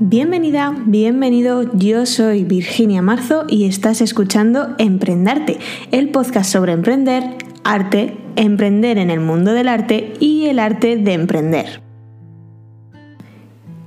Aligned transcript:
Bienvenida, 0.00 0.74
bienvenido, 0.86 1.70
yo 1.78 2.04
soy 2.04 2.42
Virginia 2.42 3.00
Marzo 3.00 3.44
y 3.48 3.66
estás 3.66 4.00
escuchando 4.00 4.74
Emprendarte, 4.78 5.60
el 5.92 6.10
podcast 6.10 6.50
sobre 6.50 6.72
emprender, 6.72 7.22
arte, 7.62 8.16
emprender 8.34 8.98
en 8.98 9.10
el 9.10 9.20
mundo 9.20 9.52
del 9.52 9.68
arte 9.68 10.14
y 10.18 10.46
el 10.46 10.58
arte 10.58 10.96
de 10.96 11.12
emprender. 11.12 11.80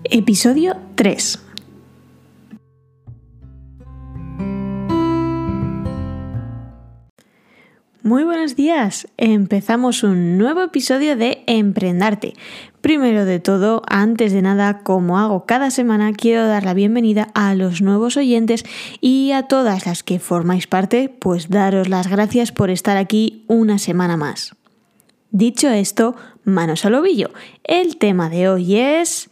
Episodio 0.06 0.78
3. 0.96 1.44
Muy 8.08 8.24
buenos 8.24 8.56
días, 8.56 9.10
empezamos 9.18 10.02
un 10.04 10.38
nuevo 10.38 10.62
episodio 10.62 11.18
de 11.18 11.44
Emprendarte. 11.46 12.36
Primero 12.88 13.26
de 13.26 13.42
todo, 13.42 13.82
antes 13.90 14.32
de 14.32 14.42
nada, 14.42 14.80
como 14.80 15.20
hago 15.20 15.46
cada 15.46 15.72
semana, 15.72 16.14
quiero 16.14 16.48
dar 16.48 16.64
la 16.64 16.74
bienvenida 16.74 17.28
a 17.34 17.54
los 17.54 17.82
nuevos 17.82 18.16
oyentes 18.16 18.64
y 19.02 19.34
a 19.34 19.44
todas 19.44 19.86
las 19.86 20.04
que 20.04 20.20
formáis 20.20 20.68
parte, 20.68 21.10
pues 21.10 21.50
daros 21.50 21.90
las 21.90 22.08
gracias 22.08 22.54
por 22.54 22.70
estar 22.70 22.96
aquí 22.96 23.44
una 23.48 23.78
semana 23.78 24.16
más. 24.16 24.56
Dicho 25.32 25.70
esto, 25.70 26.16
manos 26.46 26.86
al 26.86 26.96
ovillo. 26.96 27.32
El 27.66 27.98
tema 27.98 28.30
de 28.30 28.48
hoy 28.48 28.78
es... 28.78 29.32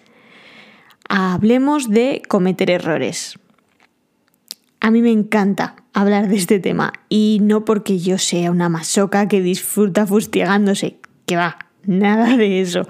Hablemos 1.08 1.90
de 1.90 2.24
cometer 2.27 2.70
errores. 2.70 3.40
A 4.82 4.91
mí 4.91 5.02
me 5.02 5.13
encanta 5.13 5.77
hablar 5.94 6.27
de 6.27 6.35
este 6.35 6.60
tema 6.60 6.91
y 7.08 7.40
no 7.41 7.63
porque 7.63 7.99
yo 7.99 8.18
sea 8.18 8.52
una 8.52 8.68
masoca 8.68 9.30
que 9.30 9.40
disfruta 9.40 10.05
fustigándose, 10.05 10.99
que 11.26 11.38
va, 11.38 11.65
Nada 11.88 12.38
de 12.38 12.62
eso. 12.62 12.88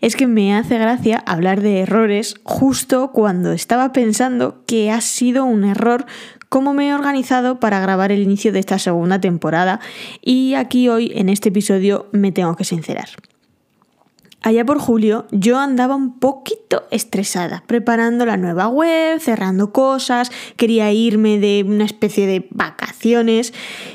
Es 0.00 0.16
que 0.16 0.26
me 0.26 0.54
hace 0.54 0.78
gracia 0.78 1.22
hablar 1.26 1.60
de 1.60 1.80
errores 1.80 2.36
justo 2.44 3.10
cuando 3.12 3.52
estaba 3.52 3.92
pensando 3.92 4.62
que 4.66 4.90
ha 4.90 5.00
sido 5.00 5.44
un 5.44 5.64
error 5.64 6.06
cómo 6.48 6.72
me 6.72 6.88
he 6.88 6.94
organizado 6.94 7.60
para 7.60 7.80
grabar 7.80 8.12
el 8.12 8.22
inicio 8.22 8.52
de 8.52 8.60
esta 8.60 8.78
segunda 8.78 9.20
temporada 9.20 9.80
y 10.22 10.54
aquí 10.54 10.88
hoy 10.88 11.12
en 11.14 11.28
este 11.28 11.48
episodio 11.48 12.06
me 12.12 12.32
tengo 12.32 12.54
que 12.56 12.64
sincerar. 12.64 13.08
Allá 14.42 14.64
por 14.64 14.78
julio 14.78 15.26
yo 15.32 15.58
andaba 15.58 15.96
un 15.96 16.20
poquito 16.20 16.84
estresada, 16.90 17.64
preparando 17.66 18.24
la 18.26 18.36
nueva 18.36 18.68
web, 18.68 19.18
cerrando 19.18 19.72
cosas, 19.72 20.30
quería 20.56 20.92
irme 20.92 21.38
de 21.38 21.64
una 21.66 21.84
especie 21.84 22.26
de 22.26 22.46
vacaciones 22.50 23.52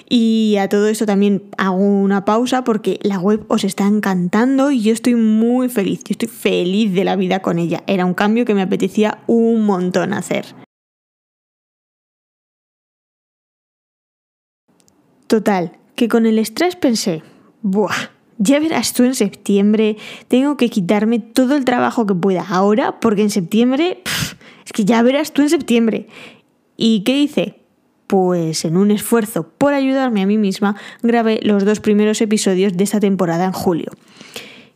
y 0.10 0.58
a 0.60 0.68
todo 0.68 0.88
esto 0.88 1.06
también 1.06 1.44
hago 1.58 1.78
una 1.78 2.26
pausa 2.26 2.64
porque 2.64 3.00
la 3.02 3.20
web 3.20 3.46
os 3.48 3.64
está 3.64 3.86
encantando 3.86 4.72
y 4.72 4.82
yo 4.82 4.92
estoy 4.94 5.16
muy 5.16 5.70
feliz, 5.70 6.00
yo 6.04 6.14
estoy 6.14 6.28
feliz 6.28 6.94
de 6.94 7.06
la 7.06 7.16
vida 7.16 7.42
con 7.42 7.58
ella. 7.58 7.84
Era 7.88 8.06
un 8.06 8.14
cambio 8.14 8.44
que 8.44 8.56
me 8.56 8.64
apetecía 8.64 9.20
un 9.28 9.66
montón 9.66 10.14
hacer. 10.14 10.46
Total, 15.28 15.78
que 15.96 16.10
con 16.10 16.26
el 16.26 16.40
estrés 16.40 16.76
pensé, 16.76 17.24
¡buah! 17.62 18.21
Ya 18.38 18.60
verás 18.60 18.94
tú 18.94 19.04
en 19.04 19.16
septiembre, 19.16 19.98
tengo 20.28 20.58
que 20.58 20.70
quitarme 20.70 21.20
todo 21.20 21.56
el 21.56 21.66
trabajo 21.66 22.06
que 22.06 22.16
pueda 22.16 22.46
ahora, 22.48 23.00
porque 23.00 23.22
en 23.22 23.30
septiembre, 23.30 24.02
es 24.66 24.74
que 24.74 24.86
ya 24.86 25.02
verás 25.04 25.32
tú 25.32 25.42
en 25.42 25.50
septiembre. 25.50 26.08
¿Y 26.78 27.04
qué 27.04 27.20
hice? 27.20 27.60
Pues 28.08 28.66
en 28.66 28.78
un 28.78 28.92
esfuerzo 28.92 29.48
por 29.58 29.74
ayudarme 29.74 30.22
a 30.22 30.26
mí 30.26 30.38
misma, 30.38 30.76
grabé 31.04 31.40
los 31.44 31.64
dos 31.64 31.80
primeros 31.80 32.20
episodios 32.22 32.76
de 32.76 32.84
esta 32.84 33.00
temporada 33.00 33.46
en 33.46 33.52
julio. 33.52 33.92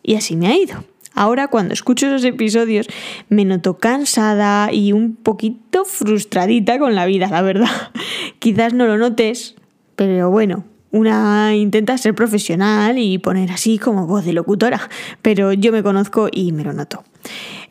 Y 0.03 0.16
así 0.16 0.36
me 0.36 0.47
ha 0.47 0.56
ido. 0.56 0.84
Ahora 1.16 1.47
cuando 1.47 1.73
escucho 1.73 2.08
esos 2.08 2.25
episodios 2.25 2.88
me 3.30 3.45
noto 3.45 3.78
cansada 3.78 4.72
y 4.72 4.92
un 4.92 5.16
poquito 5.16 5.86
frustradita 5.86 6.78
con 6.78 6.94
la 6.94 7.06
vida, 7.06 7.29
la 7.29 7.41
verdad. 7.41 7.91
Quizás 8.40 8.74
no 8.74 8.85
lo 8.85 8.97
notes, 8.97 9.56
pero 9.96 10.29
bueno, 10.29 10.66
una 10.91 11.56
intenta 11.56 11.97
ser 11.97 12.16
profesional 12.16 12.97
y 12.97 13.18
poner 13.18 13.51
así 13.51 13.78
como 13.78 14.07
voz 14.07 14.25
de 14.25 14.34
locutora, 14.34 14.90
pero 15.22 15.51
yo 15.53 15.72
me 15.72 15.84
conozco 15.84 16.29
y 16.31 16.51
me 16.51 16.63
lo 16.63 16.73
noto. 16.73 17.03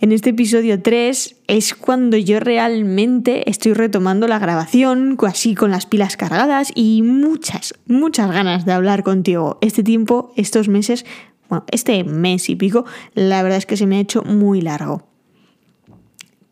En 0.01 0.13
este 0.13 0.31
episodio 0.31 0.83
3 0.83 1.37
es 1.47 1.75
cuando 1.75 2.17
yo 2.17 2.41
realmente 2.41 3.49
estoy 3.49 3.73
retomando 3.73 4.29
la 4.29 4.39
grabación, 4.39 5.17
así 5.27 5.55
con 5.55 5.71
las 5.71 5.87
pilas 5.87 6.17
cargadas 6.17 6.71
y 6.75 7.03
muchas, 7.03 7.75
muchas 7.87 8.31
ganas 8.31 8.67
de 8.67 8.73
hablar 8.73 9.03
contigo. 9.03 9.59
Este 9.61 9.83
tiempo, 9.83 10.33
estos 10.37 10.69
meses, 10.69 11.07
bueno, 11.49 11.65
este 11.71 12.05
mes 12.05 12.49
y 12.51 12.57
pico, 12.57 12.85
la 13.15 13.43
verdad 13.43 13.59
es 13.59 13.67
que 13.67 13.77
se 13.77 13.87
me 13.87 13.97
ha 13.97 14.01
hecho 14.01 14.23
muy 14.23 14.61
largo. 14.61 15.07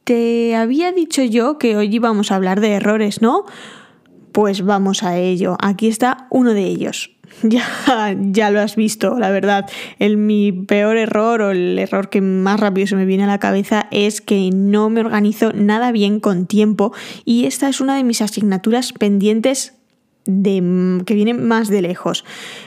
Te 0.04 0.56
había 0.56 0.90
dicho 0.92 1.22
yo 1.22 1.58
que 1.58 1.76
hoy 1.76 1.94
íbamos 1.94 2.32
a 2.32 2.36
hablar 2.36 2.60
de 2.60 2.72
errores, 2.72 3.22
¿no? 3.22 3.44
Pues 4.32 4.62
vamos 4.62 5.02
a 5.02 5.18
ello. 5.18 5.56
Aquí 5.60 5.88
está 5.88 6.26
uno 6.30 6.54
de 6.54 6.64
ellos. 6.64 7.10
Ya, 7.42 8.14
ya 8.18 8.50
lo 8.50 8.60
has 8.60 8.76
visto, 8.76 9.18
la 9.18 9.30
verdad. 9.30 9.68
El, 9.98 10.16
mi 10.16 10.52
peor 10.52 10.96
error 10.96 11.40
o 11.40 11.50
el 11.50 11.78
error 11.78 12.10
que 12.10 12.20
más 12.20 12.60
rápido 12.60 12.86
se 12.86 12.94
me 12.94 13.06
viene 13.06 13.24
a 13.24 13.26
la 13.26 13.38
cabeza 13.38 13.86
es 13.90 14.20
que 14.20 14.50
no 14.52 14.90
me 14.90 15.00
organizo 15.00 15.52
nada 15.52 15.92
bien 15.92 16.20
con 16.20 16.46
tiempo 16.46 16.92
y 17.24 17.46
esta 17.46 17.68
es 17.68 17.80
una 17.80 17.96
de 17.96 18.04
mis 18.04 18.20
asignaturas 18.22 18.92
pendientes 18.92 19.74
de, 20.24 21.02
que 21.04 21.14
viene 21.14 21.34
más 21.34 21.68
de 21.68 21.82
lejos. 21.82 22.24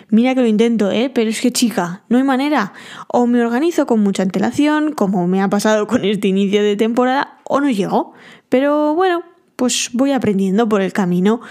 Mira 0.09 0.35
que 0.35 0.41
lo 0.41 0.47
intento, 0.47 0.91
¿eh? 0.91 1.09
pero 1.13 1.29
es 1.29 1.41
que 1.41 1.51
chica, 1.51 2.03
no 2.09 2.17
hay 2.17 2.23
manera. 2.23 2.73
O 3.07 3.27
me 3.27 3.43
organizo 3.43 3.85
con 3.85 4.01
mucha 4.01 4.23
antelación, 4.23 4.93
como 4.93 5.27
me 5.27 5.41
ha 5.41 5.49
pasado 5.49 5.87
con 5.87 6.03
este 6.03 6.27
inicio 6.27 6.61
de 6.61 6.75
temporada, 6.75 7.39
o 7.45 7.61
no 7.61 7.69
llego. 7.69 8.13
Pero 8.49 8.93
bueno, 8.93 9.23
pues 9.55 9.89
voy 9.93 10.11
aprendiendo 10.11 10.67
por 10.67 10.81
el 10.81 10.93
camino. 10.93 11.41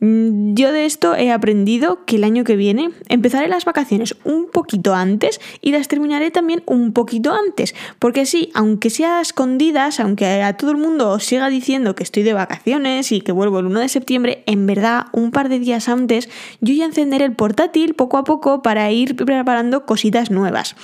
Mm, 0.00 0.54
yo 0.54 0.72
de 0.72 0.86
esto 0.86 1.16
he 1.16 1.32
aprendido 1.32 2.04
que 2.04 2.16
el 2.16 2.24
año 2.24 2.44
que 2.44 2.56
viene 2.56 2.90
empezaré 3.08 3.48
las 3.48 3.64
vacaciones 3.64 4.14
un 4.24 4.48
poquito 4.50 4.94
antes 4.94 5.40
y 5.60 5.72
las 5.72 5.88
terminaré 5.88 6.30
también 6.30 6.62
un 6.66 6.92
poquito 6.92 7.32
antes, 7.32 7.74
porque 7.98 8.20
así, 8.20 8.50
aunque 8.54 8.90
sea 8.90 9.20
escondidas, 9.20 9.98
aunque 9.98 10.42
a 10.42 10.56
todo 10.56 10.70
el 10.70 10.76
mundo 10.76 11.18
siga 11.18 11.48
diciendo 11.48 11.94
que 11.94 12.04
estoy 12.04 12.22
de 12.22 12.32
vacaciones 12.32 13.10
y 13.10 13.20
que 13.20 13.32
vuelvo 13.32 13.58
el 13.58 13.66
1 13.66 13.80
de 13.80 13.88
septiembre, 13.88 14.42
en 14.46 14.66
verdad 14.66 15.06
un 15.12 15.32
par 15.32 15.48
de 15.48 15.58
días 15.58 15.88
antes 15.88 16.28
yo 16.60 16.74
ya 16.74 16.84
encenderé 16.84 17.24
el 17.24 17.34
portátil 17.34 17.94
poco 17.94 18.18
a 18.18 18.24
poco 18.24 18.62
para 18.62 18.90
ir 18.92 19.16
preparando 19.16 19.84
cositas 19.84 20.30
nuevas. 20.30 20.76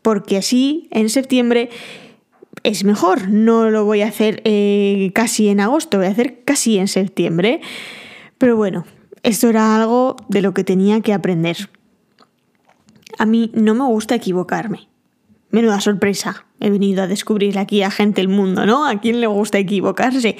Porque 0.00 0.38
así, 0.38 0.88
en 0.90 1.10
septiembre 1.10 1.70
es 2.68 2.84
mejor. 2.84 3.28
No 3.28 3.70
lo 3.70 3.84
voy 3.84 4.02
a 4.02 4.08
hacer 4.08 4.42
eh, 4.44 5.10
casi 5.14 5.48
en 5.48 5.60
agosto, 5.60 5.98
voy 5.98 6.06
a 6.06 6.10
hacer 6.10 6.44
casi 6.44 6.78
en 6.78 6.86
septiembre. 6.86 7.60
Pero 8.36 8.56
bueno, 8.56 8.84
esto 9.22 9.48
era 9.48 9.74
algo 9.74 10.16
de 10.28 10.42
lo 10.42 10.52
que 10.52 10.64
tenía 10.64 11.00
que 11.00 11.14
aprender. 11.14 11.70
A 13.18 13.24
mí 13.24 13.50
no 13.54 13.74
me 13.74 13.84
gusta 13.84 14.14
equivocarme. 14.14 14.88
Menuda 15.50 15.80
sorpresa. 15.80 16.46
He 16.60 16.70
venido 16.70 17.02
a 17.02 17.06
descubrir 17.06 17.58
aquí 17.58 17.82
a 17.82 17.90
gente 17.90 18.20
el 18.20 18.28
mundo, 18.28 18.66
¿no? 18.66 18.86
¿A 18.86 19.00
quién 19.00 19.20
le 19.20 19.26
gusta 19.26 19.58
equivocarse? 19.58 20.36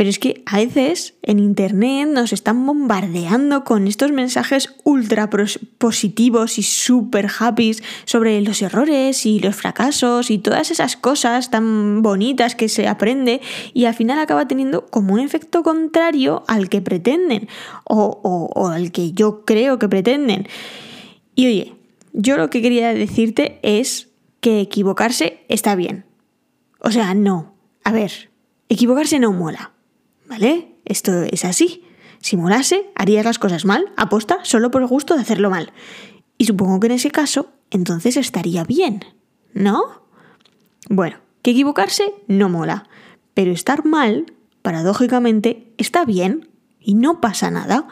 Pero 0.00 0.08
es 0.08 0.18
que 0.18 0.42
a 0.46 0.56
veces 0.56 1.12
en 1.20 1.38
Internet 1.38 2.08
nos 2.08 2.32
están 2.32 2.64
bombardeando 2.64 3.64
con 3.64 3.86
estos 3.86 4.12
mensajes 4.12 4.74
ultra 4.82 5.28
positivos 5.76 6.58
y 6.58 6.62
super 6.62 7.28
happy 7.38 7.76
sobre 8.06 8.40
los 8.40 8.62
errores 8.62 9.26
y 9.26 9.40
los 9.40 9.56
fracasos 9.56 10.30
y 10.30 10.38
todas 10.38 10.70
esas 10.70 10.96
cosas 10.96 11.50
tan 11.50 12.00
bonitas 12.00 12.54
que 12.54 12.70
se 12.70 12.88
aprende 12.88 13.42
y 13.74 13.84
al 13.84 13.92
final 13.92 14.18
acaba 14.18 14.48
teniendo 14.48 14.86
como 14.86 15.12
un 15.12 15.20
efecto 15.20 15.62
contrario 15.62 16.44
al 16.48 16.70
que 16.70 16.80
pretenden 16.80 17.46
o, 17.84 18.22
o 18.22 18.68
al 18.68 18.92
que 18.92 19.12
yo 19.12 19.44
creo 19.44 19.78
que 19.78 19.90
pretenden. 19.90 20.48
Y 21.34 21.46
oye, 21.46 21.74
yo 22.14 22.38
lo 22.38 22.48
que 22.48 22.62
quería 22.62 22.94
decirte 22.94 23.58
es 23.62 24.08
que 24.40 24.62
equivocarse 24.62 25.44
está 25.48 25.74
bien. 25.74 26.06
O 26.78 26.90
sea, 26.90 27.12
no. 27.12 27.52
A 27.84 27.92
ver, 27.92 28.30
equivocarse 28.70 29.18
no 29.18 29.32
mola. 29.32 29.72
¿Vale? 30.30 30.76
Esto 30.84 31.24
es 31.24 31.44
así. 31.44 31.82
Si 32.20 32.36
molase, 32.36 32.88
harías 32.94 33.24
las 33.24 33.40
cosas 33.40 33.64
mal, 33.64 33.86
aposta, 33.96 34.38
solo 34.44 34.70
por 34.70 34.80
el 34.80 34.86
gusto 34.86 35.16
de 35.16 35.22
hacerlo 35.22 35.50
mal. 35.50 35.72
Y 36.38 36.44
supongo 36.44 36.78
que 36.78 36.86
en 36.86 36.92
ese 36.92 37.10
caso, 37.10 37.50
entonces 37.72 38.16
estaría 38.16 38.62
bien, 38.62 39.04
¿no? 39.54 39.82
Bueno, 40.88 41.16
que 41.42 41.50
equivocarse 41.50 42.14
no 42.28 42.48
mola, 42.48 42.88
pero 43.34 43.50
estar 43.50 43.84
mal, 43.84 44.32
paradójicamente, 44.62 45.72
está 45.78 46.04
bien 46.04 46.48
y 46.78 46.94
no 46.94 47.20
pasa 47.20 47.50
nada. 47.50 47.88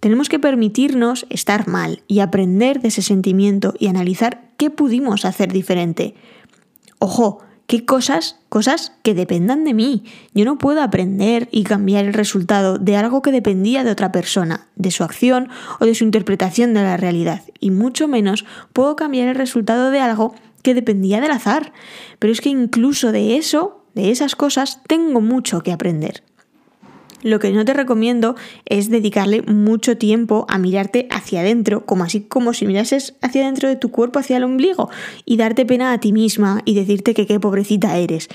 Tenemos 0.00 0.28
que 0.28 0.40
permitirnos 0.40 1.24
estar 1.30 1.68
mal 1.68 2.02
y 2.08 2.18
aprender 2.18 2.80
de 2.80 2.88
ese 2.88 3.02
sentimiento 3.02 3.74
y 3.78 3.86
analizar 3.86 4.50
qué 4.56 4.70
pudimos 4.70 5.24
hacer 5.24 5.52
diferente. 5.52 6.16
Ojo, 6.98 7.44
¿Qué 7.70 7.84
cosas? 7.84 8.34
Cosas 8.48 8.94
que 9.04 9.14
dependan 9.14 9.62
de 9.62 9.74
mí. 9.74 10.02
Yo 10.34 10.44
no 10.44 10.58
puedo 10.58 10.82
aprender 10.82 11.48
y 11.52 11.62
cambiar 11.62 12.04
el 12.04 12.14
resultado 12.14 12.78
de 12.78 12.96
algo 12.96 13.22
que 13.22 13.30
dependía 13.30 13.84
de 13.84 13.92
otra 13.92 14.10
persona, 14.10 14.66
de 14.74 14.90
su 14.90 15.04
acción 15.04 15.50
o 15.78 15.84
de 15.84 15.94
su 15.94 16.02
interpretación 16.02 16.74
de 16.74 16.82
la 16.82 16.96
realidad. 16.96 17.42
Y 17.60 17.70
mucho 17.70 18.08
menos 18.08 18.44
puedo 18.72 18.96
cambiar 18.96 19.28
el 19.28 19.36
resultado 19.36 19.92
de 19.92 20.00
algo 20.00 20.34
que 20.64 20.74
dependía 20.74 21.20
del 21.20 21.30
azar. 21.30 21.72
Pero 22.18 22.32
es 22.32 22.40
que 22.40 22.48
incluso 22.48 23.12
de 23.12 23.36
eso 23.36 23.84
de 23.94 24.10
esas 24.10 24.34
cosas 24.34 24.80
tengo 24.88 25.20
mucho 25.20 25.60
que 25.60 25.70
aprender. 25.70 26.24
Lo 27.22 27.38
que 27.38 27.52
no 27.52 27.64
te 27.64 27.74
recomiendo 27.74 28.34
es 28.64 28.88
dedicarle 28.88 29.42
mucho 29.42 29.96
tiempo 29.96 30.46
a 30.48 30.58
mirarte 30.58 31.06
hacia 31.10 31.40
adentro, 31.40 31.84
como 31.84 32.04
así 32.04 32.22
como 32.22 32.54
si 32.54 32.66
mirases 32.66 33.14
hacia 33.20 33.42
adentro 33.42 33.68
de 33.68 33.76
tu 33.76 33.90
cuerpo, 33.90 34.18
hacia 34.18 34.38
el 34.38 34.44
ombligo, 34.44 34.88
y 35.24 35.36
darte 35.36 35.66
pena 35.66 35.92
a 35.92 35.98
ti 35.98 36.12
misma 36.12 36.62
y 36.64 36.74
decirte 36.74 37.14
que 37.14 37.26
qué 37.26 37.38
pobrecita 37.38 37.96
eres. 37.98 38.28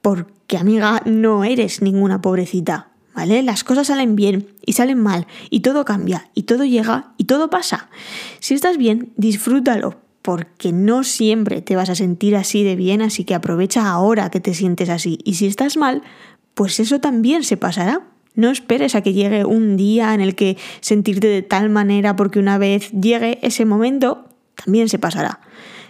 Porque 0.00 0.56
amiga, 0.56 1.02
no 1.04 1.44
eres 1.44 1.82
ninguna 1.82 2.22
pobrecita, 2.22 2.88
¿vale? 3.14 3.42
Las 3.42 3.64
cosas 3.64 3.88
salen 3.88 4.16
bien 4.16 4.48
y 4.64 4.72
salen 4.72 4.98
mal, 4.98 5.26
y 5.50 5.60
todo 5.60 5.84
cambia, 5.84 6.30
y 6.34 6.44
todo 6.44 6.64
llega, 6.64 7.12
y 7.18 7.24
todo 7.24 7.50
pasa. 7.50 7.90
Si 8.40 8.54
estás 8.54 8.78
bien, 8.78 9.12
disfrútalo, 9.16 10.00
porque 10.22 10.72
no 10.72 11.04
siempre 11.04 11.60
te 11.60 11.76
vas 11.76 11.90
a 11.90 11.94
sentir 11.94 12.36
así 12.36 12.64
de 12.64 12.76
bien, 12.76 13.02
así 13.02 13.24
que 13.24 13.34
aprovecha 13.34 13.90
ahora 13.90 14.30
que 14.30 14.40
te 14.40 14.54
sientes 14.54 14.88
así. 14.88 15.18
Y 15.24 15.34
si 15.34 15.46
estás 15.46 15.76
mal, 15.76 16.02
pues 16.54 16.80
eso 16.80 17.00
también 17.00 17.44
se 17.44 17.56
pasará. 17.56 18.11
No 18.34 18.50
esperes 18.50 18.94
a 18.94 19.02
que 19.02 19.12
llegue 19.12 19.44
un 19.44 19.76
día 19.76 20.14
en 20.14 20.20
el 20.20 20.34
que 20.34 20.56
sentirte 20.80 21.26
de 21.26 21.42
tal 21.42 21.68
manera 21.68 22.16
porque 22.16 22.38
una 22.38 22.58
vez 22.58 22.90
llegue 22.92 23.38
ese 23.42 23.64
momento, 23.64 24.28
también 24.54 24.88
se 24.88 24.98
pasará. 24.98 25.40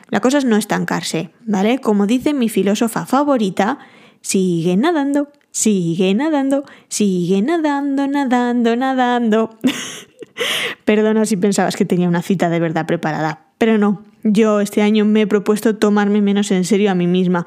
La 0.08 0.20
cosa 0.20 0.38
es 0.38 0.44
no 0.44 0.56
estancarse, 0.56 1.30
¿vale? 1.46 1.78
Como 1.78 2.06
dice 2.06 2.34
mi 2.34 2.48
filósofa 2.48 3.06
favorita, 3.06 3.78
sigue 4.20 4.76
nadando, 4.76 5.28
sigue 5.50 6.12
nadando, 6.14 6.64
sigue 6.88 7.40
nadando, 7.42 8.06
nadando, 8.06 8.76
nadando. 8.76 9.58
Perdona 10.84 11.24
si 11.26 11.36
pensabas 11.36 11.76
que 11.76 11.84
tenía 11.84 12.08
una 12.08 12.22
cita 12.22 12.50
de 12.50 12.60
verdad 12.60 12.86
preparada, 12.86 13.46
pero 13.58 13.78
no. 13.78 14.02
Yo 14.24 14.60
este 14.60 14.82
año 14.82 15.04
me 15.04 15.22
he 15.22 15.26
propuesto 15.26 15.76
tomarme 15.76 16.20
menos 16.20 16.50
en 16.50 16.64
serio 16.64 16.90
a 16.90 16.94
mí 16.94 17.06
misma, 17.06 17.46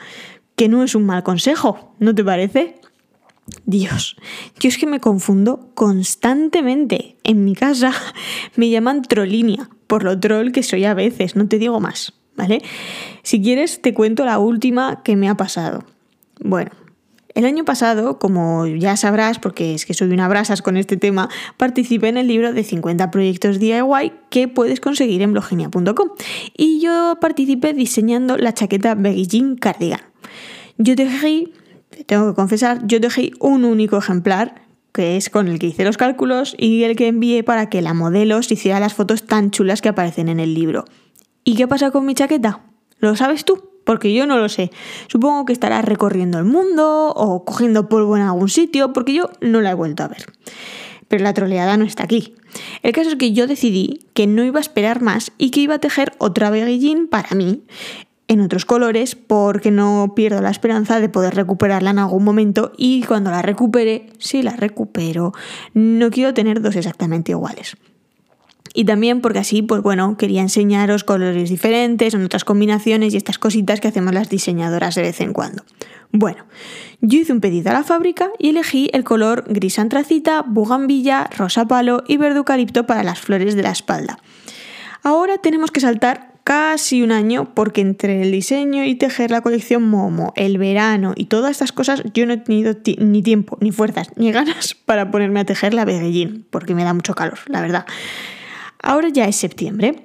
que 0.56 0.68
no 0.68 0.84
es 0.84 0.96
un 0.96 1.06
mal 1.06 1.24
consejo, 1.24 1.96
¿no 2.00 2.16
te 2.16 2.24
parece? 2.24 2.76
Dios, 3.66 4.16
yo 4.60 4.70
es 4.70 4.78
que 4.78 4.88
me 4.88 5.00
confundo 5.00 5.70
constantemente. 5.76 7.18
En 7.24 7.46
mi 7.46 7.56
casa 7.56 7.92
me 8.56 8.70
llaman 8.70 9.04
trolinia, 9.04 9.70
por 9.88 10.04
lo 10.04 10.20
troll 10.20 10.52
que 10.52 10.64
soy 10.64 10.86
a 10.86 10.94
veces, 10.94 11.36
no 11.36 11.48
te 11.48 11.60
digo 11.60 11.80
más, 11.80 12.14
¿vale? 12.36 12.62
Si 13.24 13.42
quieres, 13.42 13.82
te 13.82 13.94
cuento 13.94 14.26
la 14.26 14.40
última 14.40 15.04
que 15.04 15.16
me 15.16 15.30
ha 15.30 15.38
pasado. 15.38 15.86
Bueno, 16.40 16.72
el 17.36 17.44
año 17.44 17.66
pasado, 17.66 18.18
como 18.18 18.66
ya 18.66 18.96
sabrás, 18.96 19.40
porque 19.40 19.76
es 19.76 19.86
que 19.86 19.94
soy 19.94 20.10
una 20.10 20.30
brasas 20.30 20.62
con 20.62 20.78
este 20.78 20.96
tema, 20.96 21.30
participé 21.58 22.08
en 22.08 22.18
el 22.18 22.28
libro 22.28 22.54
de 22.54 22.64
50 22.64 23.12
proyectos 23.12 23.60
DIY 23.60 24.14
que 24.30 24.48
puedes 24.48 24.80
conseguir 24.80 25.22
en 25.22 25.34
blogenia.com. 25.34 26.10
Y 26.56 26.80
yo 26.80 27.18
participé 27.20 27.74
diseñando 27.74 28.38
la 28.38 28.54
chaqueta 28.54 28.96
Jean 28.96 29.58
Cardigan. 29.58 30.00
Yo 30.78 30.96
dejé 30.96 31.50
tengo 32.06 32.30
que 32.30 32.36
confesar, 32.36 32.82
yo 32.86 33.00
dejé 33.00 33.32
un 33.40 33.66
único 33.66 33.98
ejemplar, 33.98 34.62
que 34.92 35.18
es 35.18 35.30
con 35.30 35.48
el 35.48 35.60
que 35.60 35.68
hice 35.68 35.84
los 35.84 35.98
cálculos 35.98 36.56
y 36.58 36.84
el 36.84 36.96
que 36.96 37.08
envié 37.08 37.44
para 37.44 37.70
que 37.70 37.82
la 37.82 37.94
modelo 37.94 38.42
se 38.44 38.54
hiciera 38.54 38.80
las 38.80 38.94
fotos 38.94 39.26
tan 39.26 39.52
chulas 39.52 39.82
que 39.82 39.90
aparecen 39.90 40.30
en 40.30 40.40
el 40.40 40.54
libro. 40.54 40.86
¿Y 41.44 41.56
qué 41.56 41.68
pasa 41.68 41.92
con 41.92 42.06
mi 42.06 42.16
chaqueta? 42.16 42.62
¿Lo 43.00 43.16
sabes 43.16 43.46
tú? 43.46 43.70
Porque 43.84 44.14
yo 44.14 44.26
no 44.26 44.38
lo 44.38 44.50
sé. 44.50 44.72
Supongo 45.08 45.46
que 45.46 45.54
estará 45.54 45.82
recorriendo 45.82 46.40
el 46.40 46.46
mundo 46.46 47.14
o 47.16 47.46
cogiendo 47.46 47.90
polvo 47.90 48.16
en 48.16 48.24
algún 48.24 48.50
sitio, 48.50 48.94
porque 48.94 49.14
yo 49.14 49.30
no 49.42 49.62
la 49.62 49.72
he 49.72 49.76
vuelto 49.76 50.04
a 50.04 50.08
ver. 50.08 50.26
Pero 51.08 51.24
la 51.24 51.34
troleada 51.34 51.78
no 51.78 51.86
está 51.86 52.04
aquí. 52.04 52.34
El 52.82 52.94
caso 52.94 53.10
es 53.10 53.16
que 53.16 53.34
yo 53.34 53.48
decidí 53.48 54.00
que 54.14 54.28
no 54.28 54.44
iba 54.44 54.60
a 54.60 54.62
esperar 54.62 55.02
más 55.02 55.32
y 55.38 55.52
que 55.52 55.60
iba 55.60 55.76
a 55.76 55.80
tejer 55.80 56.14
otra 56.18 56.50
beguillín 56.50 57.08
para 57.08 57.36
mí 57.36 57.64
en 58.28 58.42
otros 58.42 58.66
colores 58.66 59.16
porque 59.16 59.72
no 59.72 60.14
pierdo 60.16 60.42
la 60.42 60.50
esperanza 60.50 61.00
de 61.00 61.10
poder 61.10 61.36
recuperarla 61.36 61.92
en 61.92 62.00
algún 62.00 62.24
momento 62.24 62.72
y 62.78 63.04
cuando 63.04 63.32
la 63.32 63.42
recupere, 63.42 64.08
si 64.18 64.42
la 64.42 64.56
recupero, 64.56 65.34
no 65.74 66.10
quiero 66.10 66.34
tener 66.34 66.62
dos 66.62 66.76
exactamente 66.76 67.32
iguales. 67.32 67.78
Y 68.74 68.84
también 68.84 69.22
porque 69.22 69.40
así, 69.40 69.62
pues 69.62 69.82
bueno, 69.82 70.18
quería 70.18 70.42
enseñaros 70.42 71.06
colores 71.06 71.50
diferentes, 71.50 72.14
en 72.14 72.26
otras 72.26 72.44
combinaciones 72.44 73.14
y 73.14 73.18
estas 73.18 73.40
cositas 73.40 73.80
que 73.80 73.88
hacemos 73.88 74.14
las 74.14 74.30
diseñadoras 74.30 74.96
de 74.96 75.04
vez 75.04 75.22
en 75.22 75.32
cuando. 75.32 75.64
Bueno, 76.12 76.46
yo 77.00 77.20
hice 77.20 77.32
un 77.32 77.40
pedido 77.40 77.70
a 77.70 77.74
la 77.74 77.84
fábrica 77.84 78.32
y 78.38 78.50
elegí 78.50 78.90
el 78.92 79.06
color 79.06 79.46
gris 79.48 79.80
antracita, 79.80 80.44
bugambilla, 80.46 81.30
rosa 81.38 81.66
palo 81.68 82.04
y 82.06 82.18
verde 82.18 82.38
eucalipto 82.38 82.86
para 82.86 83.04
las 83.04 83.20
flores 83.20 83.56
de 83.56 83.64
la 83.64 83.72
espalda. 83.72 84.20
Ahora 85.04 85.38
tenemos 85.38 85.72
que 85.72 85.80
saltar 85.80 86.35
casi 86.46 87.02
un 87.02 87.12
año 87.12 87.54
porque 87.56 87.82
entre 87.82 88.22
el 88.22 88.32
diseño 88.32 88.86
y 88.86 88.94
tejer 88.96 89.32
la 89.32 89.42
colección 89.42 89.82
Momo, 89.82 90.32
el 90.36 90.60
verano 90.60 91.14
y 91.18 91.26
todas 91.26 91.52
estas 91.52 91.72
cosas 91.72 92.04
yo 92.14 92.28
no 92.28 92.34
he 92.34 92.38
tenido 92.38 92.76
ni 93.00 93.24
tiempo, 93.24 93.58
ni 93.62 93.72
fuerzas, 93.72 94.12
ni 94.16 94.32
ganas 94.32 94.76
para 94.86 95.12
ponerme 95.12 95.40
a 95.42 95.46
tejer 95.46 95.74
la 95.74 95.86
Beguellín, 95.86 96.46
porque 96.52 96.76
me 96.76 96.84
da 96.84 96.94
mucho 96.94 97.16
calor, 97.16 97.40
la 97.48 97.62
verdad. 97.62 97.86
Ahora 98.82 99.10
ya 99.10 99.26
es 99.26 99.36
septiembre 99.36 100.04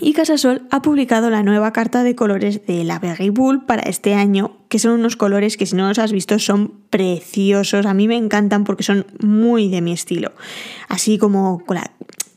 y 0.00 0.12
Casasol 0.12 0.66
ha 0.72 0.82
publicado 0.82 1.30
la 1.30 1.44
nueva 1.44 1.72
carta 1.72 2.02
de 2.02 2.16
colores 2.16 2.66
de 2.66 2.82
la 2.82 2.98
Berry 2.98 3.30
Bull 3.30 3.64
para 3.64 3.82
este 3.82 4.14
año, 4.14 4.56
que 4.68 4.80
son 4.80 4.98
unos 4.98 5.14
colores 5.14 5.56
que 5.56 5.66
si 5.66 5.76
no 5.76 5.86
los 5.86 6.00
has 6.00 6.10
visto 6.10 6.40
son 6.40 6.80
preciosos, 6.90 7.86
a 7.86 7.94
mí 7.94 8.08
me 8.08 8.16
encantan 8.16 8.64
porque 8.64 8.82
son 8.82 9.06
muy 9.20 9.68
de 9.68 9.82
mi 9.82 9.92
estilo, 9.92 10.32
así 10.88 11.16
como 11.16 11.62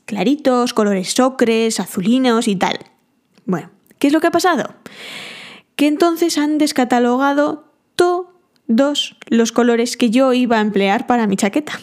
claritos, 0.06 0.76
colores 0.76 1.20
ocres, 1.20 1.80
azulinos 1.80 2.48
y 2.48 2.58
tal. 2.58 2.93
Bueno, 3.46 3.70
¿qué 4.00 4.08
es 4.08 4.14
lo 4.14 4.22
que 4.22 4.28
ha 4.28 4.32
pasado? 4.32 4.76
Que 5.76 5.88
entonces 5.88 6.38
han 6.38 6.58
descatalogado 6.58 7.72
todos 7.96 9.18
los 9.28 9.52
colores 9.52 9.98
que 9.98 10.10
yo 10.10 10.34
iba 10.34 10.58
a 10.58 10.62
emplear 10.62 11.08
para 11.08 11.28
mi 11.28 11.36
chaqueta. 11.36 11.80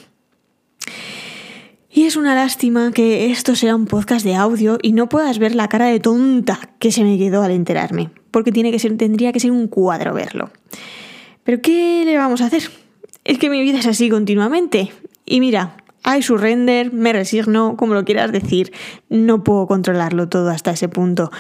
Y 1.93 2.05
es 2.05 2.17
una 2.17 2.37
lástima 2.37 2.93
que 2.93 3.33
esto 3.33 3.57
sea 3.57 3.75
un 3.75 3.87
podcast 3.87 4.25
de 4.25 4.37
audio 4.37 4.79
y 4.81 4.93
no 4.93 5.09
puedas 5.09 5.41
ver 5.41 5.57
la 5.57 5.69
cara 5.69 5.87
de 5.87 5.99
tonta 5.99 6.61
que 6.79 6.93
se 6.93 7.03
me 7.03 7.19
quedó 7.19 7.43
al 7.43 7.51
enterarme, 7.51 8.11
porque 8.31 8.53
tendría 8.53 9.33
que 9.33 9.41
ser 9.41 9.51
un 9.51 9.67
cuadro 9.67 10.15
verlo. 10.15 10.51
Pero 11.43 11.61
¿qué 11.61 12.05
le 12.05 12.17
vamos 12.17 12.43
a 12.43 12.47
hacer? 12.47 12.71
Es 13.25 13.39
que 13.39 13.51
mi 13.51 13.61
vida 13.61 13.81
es 13.81 13.87
así 13.87 14.09
continuamente. 14.09 14.93
Y 15.27 15.41
mira, 15.41 15.77
hay 16.02 16.23
su 16.23 16.37
render, 16.37 16.93
me 16.93 17.12
resigno, 17.12 17.76
como 17.76 17.94
lo 17.94 18.05
quieras 18.05 18.32
decir, 18.32 18.73
no 19.08 19.44
puedo 19.44 19.67
controlarlo 19.67 20.29
todo 20.29 20.50
hasta 20.50 20.70
ese 20.70 20.88
punto. 20.88 21.31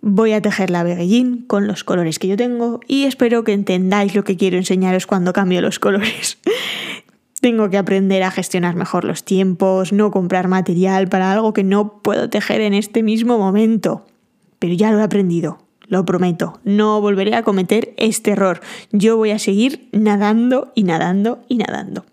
Voy 0.00 0.32
a 0.32 0.42
tejer 0.42 0.70
la 0.70 0.82
beguillín 0.82 1.44
con 1.46 1.66
los 1.66 1.84
colores 1.84 2.18
que 2.18 2.28
yo 2.28 2.36
tengo 2.36 2.80
y 2.86 3.04
espero 3.04 3.44
que 3.44 3.52
entendáis 3.52 4.14
lo 4.14 4.24
que 4.24 4.36
quiero 4.36 4.56
enseñaros 4.56 5.06
cuando 5.06 5.32
cambio 5.32 5.60
los 5.60 5.78
colores. 5.78 6.38
tengo 7.40 7.70
que 7.70 7.78
aprender 7.78 8.22
a 8.22 8.30
gestionar 8.30 8.74
mejor 8.74 9.04
los 9.04 9.24
tiempos, 9.24 9.92
no 9.92 10.10
comprar 10.10 10.48
material 10.48 11.08
para 11.08 11.32
algo 11.32 11.52
que 11.52 11.64
no 11.64 12.02
puedo 12.02 12.28
tejer 12.28 12.60
en 12.60 12.74
este 12.74 13.02
mismo 13.02 13.38
momento. 13.38 14.04
Pero 14.58 14.74
ya 14.74 14.90
lo 14.90 14.98
he 14.98 15.02
aprendido, 15.02 15.58
lo 15.86 16.04
prometo, 16.04 16.58
no 16.64 17.00
volveré 17.00 17.34
a 17.36 17.42
cometer 17.42 17.94
este 17.98 18.32
error. 18.32 18.60
Yo 18.90 19.16
voy 19.16 19.30
a 19.30 19.38
seguir 19.38 19.88
nadando 19.92 20.72
y 20.74 20.82
nadando 20.82 21.38
y 21.48 21.58
nadando. 21.58 22.04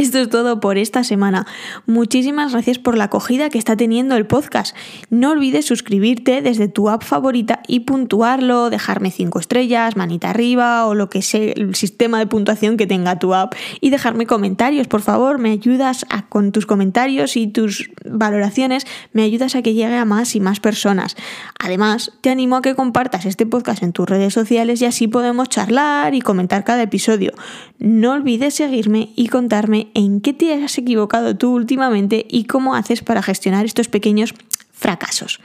Esto 0.00 0.16
es 0.16 0.30
todo 0.30 0.60
por 0.60 0.78
esta 0.78 1.04
semana. 1.04 1.46
Muchísimas 1.84 2.52
gracias 2.52 2.78
por 2.78 2.96
la 2.96 3.04
acogida 3.04 3.50
que 3.50 3.58
está 3.58 3.76
teniendo 3.76 4.16
el 4.16 4.26
podcast. 4.26 4.74
No 5.10 5.32
olvides 5.32 5.66
suscribirte 5.66 6.40
desde 6.40 6.68
tu 6.68 6.88
app 6.88 7.02
favorita 7.02 7.60
y 7.68 7.80
puntuarlo, 7.80 8.70
dejarme 8.70 9.10
5 9.10 9.38
estrellas, 9.38 9.98
manita 9.98 10.30
arriba 10.30 10.86
o 10.86 10.94
lo 10.94 11.10
que 11.10 11.20
sea 11.20 11.52
el 11.52 11.74
sistema 11.74 12.18
de 12.18 12.26
puntuación 12.26 12.78
que 12.78 12.86
tenga 12.86 13.18
tu 13.18 13.34
app 13.34 13.52
y 13.82 13.90
dejarme 13.90 14.24
comentarios, 14.24 14.88
por 14.88 15.02
favor, 15.02 15.36
me 15.36 15.50
ayudas 15.50 16.06
a, 16.08 16.26
con 16.30 16.50
tus 16.50 16.64
comentarios 16.64 17.36
y 17.36 17.48
tus 17.48 17.90
valoraciones, 18.06 18.86
me 19.12 19.24
ayudas 19.24 19.54
a 19.54 19.60
que 19.60 19.74
llegue 19.74 19.96
a 19.96 20.06
más 20.06 20.34
y 20.34 20.40
más 20.40 20.60
personas. 20.60 21.14
Además, 21.62 22.12
te 22.22 22.30
animo 22.30 22.56
a 22.56 22.62
que 22.62 22.74
compartas 22.74 23.26
este 23.26 23.44
podcast 23.44 23.82
en 23.82 23.92
tus 23.92 24.08
redes 24.08 24.32
sociales 24.32 24.80
y 24.80 24.86
así 24.86 25.08
podemos 25.08 25.50
charlar 25.50 26.14
y 26.14 26.22
comentar 26.22 26.64
cada 26.64 26.82
episodio. 26.82 27.32
No 27.78 28.12
olvides 28.12 28.54
seguirme 28.54 29.12
y 29.14 29.28
contarme 29.28 29.90
en 29.92 30.22
qué 30.22 30.32
te 30.32 30.54
has 30.54 30.78
equivocado 30.78 31.36
tú 31.36 31.54
últimamente 31.54 32.24
y 32.30 32.44
cómo 32.44 32.74
haces 32.74 33.02
para 33.02 33.22
gestionar 33.22 33.66
estos 33.66 33.88
pequeños 33.88 34.32
fracasos. 34.72 35.40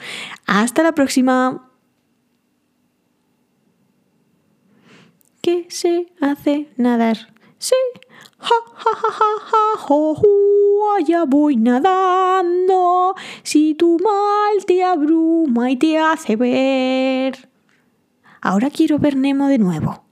Hasta 0.47 0.83
la 0.83 0.93
próxima. 0.93 1.69
¿Qué 5.41 5.67
se 5.69 6.13
hace 6.21 6.69
nadar? 6.77 7.33
Sí. 7.57 7.75
Ja, 8.39 8.55
ja, 8.77 9.11
ja, 9.11 10.44
ya 11.05 11.25
voy 11.25 11.57
nadando. 11.57 13.15
Si 13.43 13.75
tu 13.75 13.97
mal 13.99 14.65
te 14.65 14.83
abruma 14.83 15.71
y 15.71 15.77
te 15.77 15.97
hace 15.97 16.35
ver. 16.35 17.49
Ahora 18.41 18.69
quiero 18.69 18.99
ver 18.99 19.15
Nemo 19.15 19.47
de 19.47 19.57
nuevo. 19.57 20.04